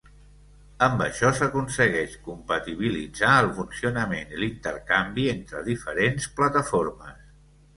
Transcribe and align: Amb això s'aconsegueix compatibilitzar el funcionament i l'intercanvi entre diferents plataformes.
Amb 0.85 1.01
això 1.07 1.29
s'aconsegueix 1.39 2.15
compatibilitzar 2.29 3.35
el 3.43 3.51
funcionament 3.59 4.33
i 4.35 4.41
l'intercanvi 4.45 5.27
entre 5.35 5.63
diferents 5.69 6.31
plataformes. 6.41 7.23